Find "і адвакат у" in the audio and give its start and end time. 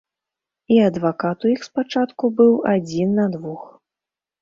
0.75-1.53